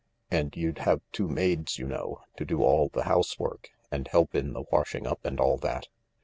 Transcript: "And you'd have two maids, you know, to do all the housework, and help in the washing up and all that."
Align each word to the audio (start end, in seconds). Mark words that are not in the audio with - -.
"And 0.31 0.57
you'd 0.57 0.79
have 0.79 1.03
two 1.11 1.27
maids, 1.27 1.77
you 1.77 1.85
know, 1.85 2.23
to 2.37 2.43
do 2.43 2.63
all 2.63 2.89
the 2.89 3.03
housework, 3.03 3.69
and 3.91 4.07
help 4.07 4.33
in 4.33 4.53
the 4.53 4.63
washing 4.71 5.05
up 5.05 5.23
and 5.23 5.39
all 5.39 5.57
that." 5.57 5.89